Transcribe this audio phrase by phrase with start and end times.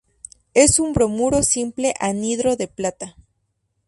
[0.55, 3.15] Es un bromuro simple anhidro de plata.